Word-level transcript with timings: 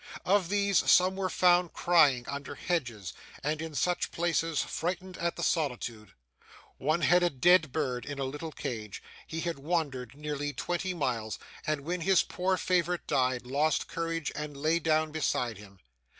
Of 0.25 0.49
these, 0.49 0.79
some 0.89 1.15
were 1.15 1.29
found 1.29 1.73
crying 1.73 2.27
under 2.27 2.55
hedges 2.55 3.13
and 3.43 3.61
in 3.61 3.75
such 3.75 4.09
places, 4.09 4.63
frightened 4.63 5.15
at 5.19 5.35
the 5.35 5.43
solitude. 5.43 6.13
One 6.79 7.01
had 7.01 7.21
a 7.21 7.29
dead 7.29 7.71
bird 7.71 8.07
in 8.07 8.17
a 8.17 8.23
little 8.23 8.51
cage; 8.51 9.03
he 9.27 9.41
had 9.41 9.59
wandered 9.59 10.15
nearly 10.15 10.53
twenty 10.53 10.95
miles, 10.95 11.37
and 11.67 11.81
when 11.81 12.01
his 12.01 12.23
poor 12.23 12.57
favourite 12.57 13.05
died, 13.05 13.45
lost 13.45 13.87
courage, 13.87 14.31
and 14.33 14.57
lay 14.57 14.79
down 14.79 15.11
beside 15.11 15.59
him. 15.59 15.77